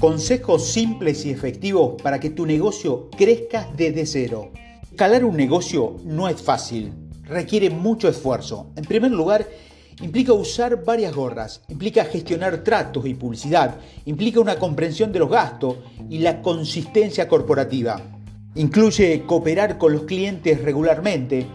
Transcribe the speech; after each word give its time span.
Consejos 0.00 0.68
simples 0.72 1.24
y 1.24 1.30
efectivos 1.30 2.00
para 2.02 2.20
que 2.20 2.28
tu 2.28 2.44
negocio 2.44 3.08
crezca 3.16 3.66
desde 3.78 4.04
cero. 4.04 4.50
Escalar 4.82 5.24
un 5.24 5.38
negocio 5.38 5.96
no 6.04 6.28
es 6.28 6.42
fácil, 6.42 6.92
requiere 7.22 7.70
mucho 7.70 8.06
esfuerzo. 8.06 8.72
En 8.76 8.84
primer 8.84 9.12
lugar, 9.12 9.48
implica 10.02 10.34
usar 10.34 10.84
varias 10.84 11.14
gorras, 11.14 11.62
implica 11.68 12.04
gestionar 12.04 12.62
tratos 12.62 13.06
y 13.06 13.14
publicidad, 13.14 13.76
implica 14.04 14.38
una 14.38 14.58
comprensión 14.58 15.12
de 15.12 15.18
los 15.18 15.30
gastos 15.30 15.76
y 16.10 16.18
la 16.18 16.42
consistencia 16.42 17.26
corporativa. 17.26 17.98
Incluye 18.54 19.24
cooperar 19.24 19.78
con 19.78 19.94
los 19.94 20.02
clientes 20.02 20.60
regularmente, 20.62 21.46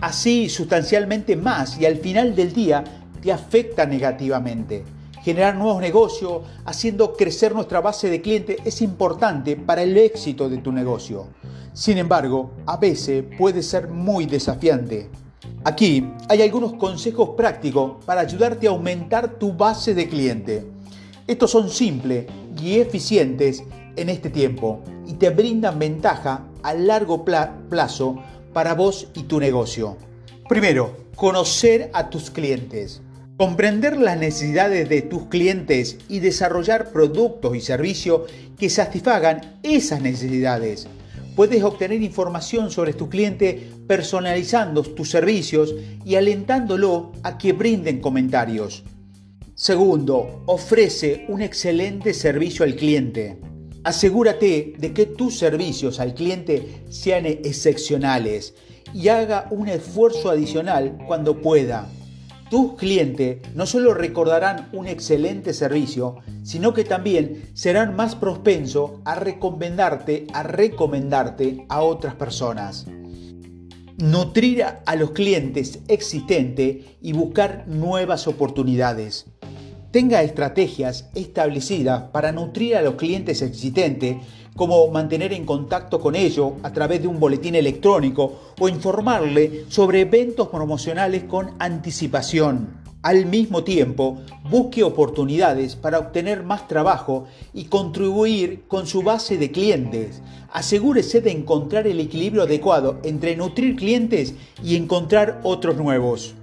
así 0.00 0.48
sustancialmente 0.48 1.34
más 1.34 1.80
y 1.80 1.86
al 1.86 1.96
final 1.96 2.36
del 2.36 2.52
día 2.52 2.84
te 3.20 3.32
afecta 3.32 3.86
negativamente. 3.86 4.84
Generar 5.22 5.56
nuevos 5.56 5.80
negocios, 5.80 6.42
haciendo 6.64 7.14
crecer 7.14 7.54
nuestra 7.54 7.80
base 7.80 8.08
de 8.08 8.20
clientes 8.20 8.58
es 8.64 8.82
importante 8.82 9.56
para 9.56 9.82
el 9.82 9.96
éxito 9.96 10.48
de 10.48 10.58
tu 10.58 10.72
negocio. 10.72 11.26
Sin 11.72 11.98
embargo, 11.98 12.52
a 12.66 12.76
veces 12.76 13.24
puede 13.36 13.62
ser 13.62 13.88
muy 13.88 14.26
desafiante. 14.26 15.10
Aquí 15.64 16.08
hay 16.28 16.42
algunos 16.42 16.74
consejos 16.74 17.30
prácticos 17.36 18.04
para 18.04 18.20
ayudarte 18.20 18.66
a 18.66 18.70
aumentar 18.70 19.38
tu 19.38 19.52
base 19.52 19.94
de 19.94 20.08
cliente. 20.08 20.66
Estos 21.26 21.50
son 21.50 21.68
simples 21.68 22.26
y 22.62 22.78
eficientes 22.78 23.62
en 23.96 24.08
este 24.08 24.30
tiempo 24.30 24.80
y 25.06 25.14
te 25.14 25.30
brindan 25.30 25.78
ventaja 25.78 26.44
a 26.62 26.74
largo 26.74 27.24
plazo 27.24 28.16
para 28.52 28.74
vos 28.74 29.08
y 29.14 29.24
tu 29.24 29.38
negocio. 29.38 29.96
Primero, 30.48 30.96
conocer 31.14 31.90
a 31.92 32.08
tus 32.08 32.30
clientes. 32.30 33.02
Comprender 33.38 33.98
las 33.98 34.18
necesidades 34.18 34.88
de 34.88 35.00
tus 35.00 35.26
clientes 35.26 35.98
y 36.08 36.18
desarrollar 36.18 36.90
productos 36.90 37.54
y 37.54 37.60
servicios 37.60 38.22
que 38.58 38.68
satisfagan 38.68 39.60
esas 39.62 40.02
necesidades. 40.02 40.88
Puedes 41.36 41.62
obtener 41.62 42.02
información 42.02 42.72
sobre 42.72 42.94
tu 42.94 43.08
cliente 43.08 43.70
personalizando 43.86 44.82
tus 44.82 45.10
servicios 45.10 45.72
y 46.04 46.16
alentándolo 46.16 47.12
a 47.22 47.38
que 47.38 47.52
brinden 47.52 48.00
comentarios. 48.00 48.82
Segundo, 49.54 50.42
ofrece 50.46 51.24
un 51.28 51.40
excelente 51.40 52.14
servicio 52.14 52.64
al 52.64 52.74
cliente. 52.74 53.38
Asegúrate 53.84 54.74
de 54.76 54.92
que 54.92 55.06
tus 55.06 55.38
servicios 55.38 56.00
al 56.00 56.12
cliente 56.12 56.82
sean 56.90 57.24
excepcionales 57.24 58.54
y 58.92 59.06
haga 59.06 59.46
un 59.52 59.68
esfuerzo 59.68 60.28
adicional 60.28 60.98
cuando 61.06 61.40
pueda. 61.40 61.88
Tus 62.50 62.76
clientes 62.76 63.40
no 63.54 63.66
solo 63.66 63.92
recordarán 63.92 64.70
un 64.72 64.86
excelente 64.86 65.52
servicio, 65.52 66.16
sino 66.42 66.72
que 66.72 66.82
también 66.82 67.50
serán 67.52 67.94
más 67.94 68.14
propensos 68.14 68.92
a 69.04 69.16
recomendarte, 69.16 70.26
a 70.32 70.42
recomendarte 70.44 71.66
a 71.68 71.82
otras 71.82 72.14
personas. 72.14 72.86
Nutrir 73.98 74.64
a 74.64 74.96
los 74.96 75.10
clientes 75.10 75.80
existentes 75.88 76.86
y 77.02 77.12
buscar 77.12 77.68
nuevas 77.68 78.26
oportunidades. 78.26 79.26
Tenga 79.90 80.22
estrategias 80.22 81.10
establecidas 81.14 82.04
para 82.12 82.32
nutrir 82.32 82.76
a 82.76 82.82
los 82.82 82.94
clientes 82.94 83.42
existentes, 83.42 84.16
como 84.58 84.88
mantener 84.88 85.32
en 85.32 85.46
contacto 85.46 86.00
con 86.00 86.16
ellos 86.16 86.54
a 86.64 86.72
través 86.72 87.00
de 87.00 87.06
un 87.06 87.20
boletín 87.20 87.54
electrónico 87.54 88.52
o 88.58 88.68
informarle 88.68 89.66
sobre 89.68 90.00
eventos 90.00 90.48
promocionales 90.48 91.22
con 91.24 91.52
anticipación. 91.60 92.76
Al 93.02 93.26
mismo 93.26 93.62
tiempo, 93.62 94.18
busque 94.50 94.82
oportunidades 94.82 95.76
para 95.76 96.00
obtener 96.00 96.42
más 96.42 96.66
trabajo 96.66 97.26
y 97.54 97.66
contribuir 97.66 98.64
con 98.66 98.88
su 98.88 99.02
base 99.02 99.38
de 99.38 99.52
clientes. 99.52 100.22
Asegúrese 100.52 101.20
de 101.20 101.30
encontrar 101.30 101.86
el 101.86 102.00
equilibrio 102.00 102.42
adecuado 102.42 102.98
entre 103.04 103.36
nutrir 103.36 103.76
clientes 103.76 104.34
y 104.64 104.74
encontrar 104.74 105.40
otros 105.44 105.76
nuevos. 105.76 106.34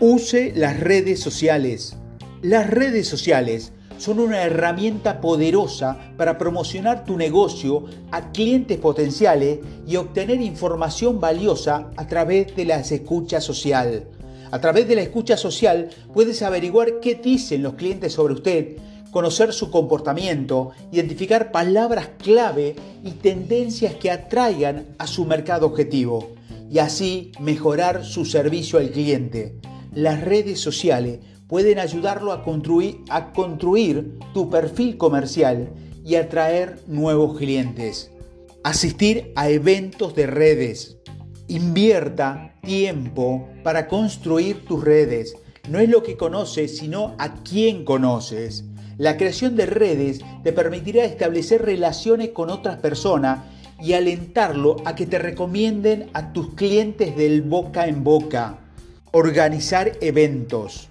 Use 0.00 0.52
las 0.54 0.80
redes 0.80 1.20
sociales. 1.20 1.96
Las 2.42 2.68
redes 2.68 3.08
sociales 3.08 3.72
son 3.98 4.20
una 4.20 4.42
herramienta 4.42 5.20
poderosa 5.20 5.98
para 6.16 6.38
promocionar 6.38 7.04
tu 7.04 7.16
negocio 7.16 7.84
a 8.10 8.32
clientes 8.32 8.78
potenciales 8.78 9.60
y 9.86 9.96
obtener 9.96 10.40
información 10.40 11.20
valiosa 11.20 11.90
a 11.96 12.06
través 12.06 12.54
de 12.56 12.64
la 12.64 12.80
escucha 12.80 13.40
social. 13.40 14.08
A 14.50 14.60
través 14.60 14.86
de 14.86 14.94
la 14.94 15.02
escucha 15.02 15.36
social 15.36 15.90
puedes 16.12 16.42
averiguar 16.42 17.00
qué 17.00 17.14
dicen 17.16 17.62
los 17.62 17.74
clientes 17.74 18.12
sobre 18.12 18.34
usted, 18.34 18.76
conocer 19.10 19.52
su 19.52 19.70
comportamiento, 19.70 20.70
identificar 20.92 21.52
palabras 21.52 22.10
clave 22.18 22.76
y 23.02 23.12
tendencias 23.12 23.94
que 23.94 24.10
atraigan 24.10 24.86
a 24.98 25.06
su 25.06 25.24
mercado 25.24 25.66
objetivo 25.66 26.34
y 26.70 26.78
así 26.78 27.32
mejorar 27.40 28.04
su 28.04 28.24
servicio 28.24 28.78
al 28.78 28.90
cliente. 28.90 29.54
Las 29.94 30.24
redes 30.24 30.58
sociales 30.58 31.20
pueden 31.46 31.78
ayudarlo 31.78 32.32
a 32.32 32.42
construir, 32.42 34.18
tu 34.32 34.50
perfil 34.50 34.96
comercial 34.96 35.72
y 36.04 36.16
atraer 36.16 36.80
nuevos 36.88 37.38
clientes. 37.38 38.10
Asistir 38.64 39.32
a 39.36 39.48
eventos 39.50 40.16
de 40.16 40.26
redes. 40.26 40.96
Invierta 41.46 42.56
tiempo 42.62 43.48
para 43.62 43.86
construir 43.86 44.64
tus 44.64 44.82
redes. 44.82 45.36
No 45.68 45.78
es 45.78 45.88
lo 45.88 46.02
que 46.02 46.16
conoces, 46.16 46.76
sino 46.76 47.14
a 47.18 47.44
quién 47.44 47.84
conoces. 47.84 48.64
La 48.98 49.16
creación 49.16 49.54
de 49.54 49.66
redes 49.66 50.22
te 50.42 50.52
permitirá 50.52 51.04
establecer 51.04 51.62
relaciones 51.62 52.30
con 52.30 52.50
otras 52.50 52.78
personas 52.78 53.44
y 53.80 53.92
alentarlo 53.92 54.76
a 54.84 54.96
que 54.96 55.06
te 55.06 55.20
recomienden 55.20 56.10
a 56.14 56.32
tus 56.32 56.54
clientes 56.54 57.16
del 57.16 57.42
boca 57.42 57.86
en 57.86 58.02
boca. 58.02 58.63
Organizar 59.16 59.92
eventos. 60.00 60.88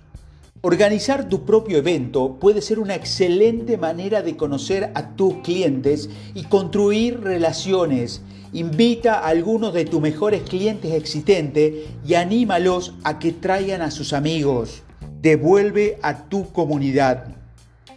Organizar 0.61 1.27
tu 1.27 1.43
propio 1.43 1.79
evento 1.79 2.39
puede 2.39 2.61
ser 2.61 2.79
una 2.79 2.95
excelente 2.95 3.75
manera 3.75 4.21
de 4.21 4.37
conocer 4.37 4.91
a 4.95 5.09
tus 5.17 5.39
clientes 5.43 6.09
y 6.33 6.43
construir 6.43 7.19
relaciones. 7.19 8.21
Invita 8.53 9.15
a 9.15 9.27
algunos 9.27 9.73
de 9.73 9.83
tus 9.83 9.99
mejores 9.99 10.43
clientes 10.43 10.93
existentes 10.93 11.73
y 12.07 12.13
anímalos 12.13 12.93
a 13.03 13.19
que 13.19 13.33
traigan 13.33 13.81
a 13.81 13.91
sus 13.91 14.13
amigos. 14.13 14.83
Devuelve 15.21 15.99
a 16.01 16.29
tu 16.29 16.49
comunidad. 16.53 17.35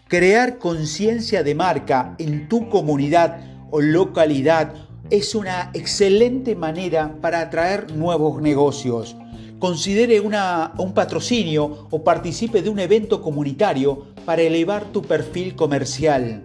Crear 0.09 0.59
conciencia 0.59 1.45
de 1.45 1.55
marca 1.55 2.17
en 2.19 2.49
tu 2.49 2.69
comunidad 2.69 3.45
o 3.71 3.81
localidad 3.81 4.75
es 5.09 5.37
una 5.37 5.71
excelente 5.73 6.57
manera 6.57 7.15
para 7.21 7.43
atraer 7.43 7.95
nuevos 7.95 8.43
negocios 8.43 9.15
considere 9.59 10.21
un 10.21 10.93
patrocinio 10.95 11.89
o 11.91 12.03
participe 12.03 12.63
de 12.63 12.69
un 12.69 12.79
evento 12.79 13.23
comunitario 13.23 14.15
para 14.25 14.43
elevar 14.43 14.93
tu 14.93 15.03
perfil 15.03 15.55
comercial. 15.55 16.43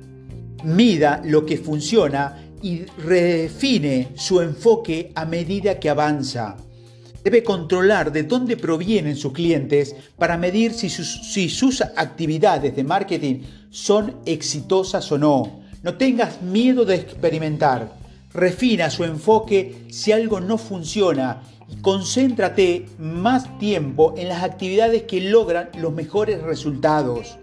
Mida 0.64 1.22
lo 1.26 1.46
que 1.46 1.58
funciona 1.58 2.38
y 2.62 2.86
redefine 2.98 4.10
su 4.16 4.42
enfoque 4.42 5.12
a 5.16 5.26
medida 5.26 5.80
que 5.80 5.90
avanza. 5.90 6.58
Debe 7.24 7.44
controlar 7.44 8.12
de 8.12 8.24
dónde 8.24 8.58
provienen 8.58 9.16
sus 9.16 9.34
clientes 9.34 9.96
para 10.18 10.38
medir 10.38 10.74
si 10.74 10.90
sus, 10.90 11.82
actividades 11.96 12.76
de 12.76 12.84
marketing 12.84 13.42
son 13.70 14.16
exitosas 14.26 15.12
o 15.12 15.18
no. 15.18 15.62
No 15.84 15.96
tengas 15.96 16.42
miedo 16.42 16.86
de 16.86 16.96
experimentar. 16.96 18.01
Refina 18.34 18.90
su 18.90 19.04
enfoque 19.04 19.86
si 19.90 20.12
algo 20.12 20.40
no 20.40 20.58
funciona 20.58 21.42
concéntrate 21.82 22.86
más 23.00 23.58
tiempo 23.58 24.14
en 24.18 24.28
las 24.30 24.44
actividades 24.44 25.04
que 25.04 25.22
logran 25.22 25.70
los 25.78 25.94
mejores 25.94 26.42
resultados. 26.42 27.38